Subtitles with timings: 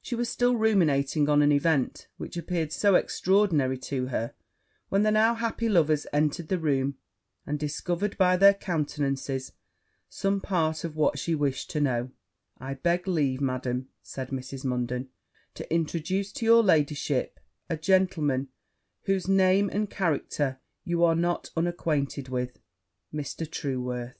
[0.00, 4.32] She was still ruminating on an event which appeared so extraordinary to her,
[4.88, 6.96] when the now happy lovers entered the room,
[7.46, 9.52] and discovered, by their countenances,
[10.08, 12.10] some part of what she wished to know:
[12.58, 14.64] 'I beg leave, Madam,' said Mrs.
[14.64, 15.10] Munden,
[15.52, 17.38] 'to introduce to your ladyship
[17.68, 18.48] a gentleman
[19.02, 22.60] whose name and character you are not unacquainted with,
[23.12, 23.46] Mr.
[23.46, 24.16] Trueworth.'